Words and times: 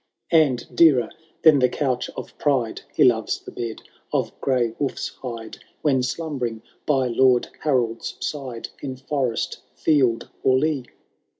And 0.31 0.75
dearer 0.75 1.11
than 1.43 1.59
the 1.59 1.69
couch 1.69 2.09
of 2.17 2.35
pride 2.39 2.81
He 2.95 3.03
loves 3.03 3.37
the 3.39 3.51
bed 3.51 3.83
of 4.11 4.31
gray 4.41 4.73
wolf's 4.79 5.09
hide, 5.21 5.59
When 5.83 6.01
slumbering 6.01 6.63
by 6.87 7.05
Lord 7.05 7.49
Harold's 7.59 8.17
side 8.19 8.69
In 8.81 8.95
forest, 8.97 9.61
field, 9.75 10.31
or 10.41 10.57
lea.". 10.57 10.85